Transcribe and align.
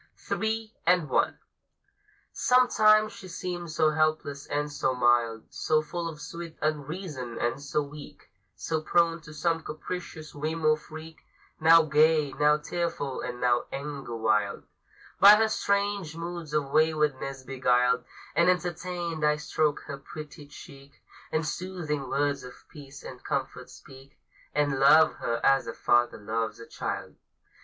THREE 0.17 0.73
AND 0.87 1.09
ONE. 1.11 1.37
Sometimes 2.33 3.13
she 3.13 3.27
seems 3.27 3.75
so 3.75 3.91
helpless 3.91 4.47
and 4.47 4.71
so 4.71 4.95
mild, 4.95 5.43
So 5.51 5.83
full 5.83 6.09
of 6.09 6.19
sweet 6.19 6.57
unreason 6.59 7.37
and 7.37 7.61
so 7.61 7.83
weak, 7.83 8.31
So 8.55 8.81
prone 8.81 9.21
to 9.21 9.31
some 9.31 9.61
capricious 9.61 10.33
whim 10.33 10.65
or 10.65 10.75
freak; 10.75 11.23
Now 11.59 11.83
gay, 11.83 12.31
now 12.33 12.57
tearful, 12.57 13.21
and 13.21 13.39
now 13.39 13.65
anger 13.71 14.15
wild, 14.17 14.63
By 15.19 15.35
her 15.35 15.47
strange 15.49 16.17
moods 16.17 16.51
of 16.55 16.71
waywardness 16.71 17.43
beguiled 17.43 18.03
And 18.35 18.49
entertained, 18.49 19.23
I 19.23 19.35
stroke 19.35 19.81
her 19.81 19.99
pretty 19.99 20.47
cheek, 20.47 21.03
And 21.31 21.45
soothing 21.45 22.09
words 22.09 22.43
of 22.43 22.67
peace 22.69 23.03
and 23.03 23.23
comfort 23.23 23.69
speak; 23.69 24.17
And 24.55 24.79
love 24.79 25.13
her 25.17 25.39
as 25.45 25.67
a 25.67 25.73
father 25.75 26.17
loves 26.17 26.59
a 26.59 26.65
child. 26.65 27.17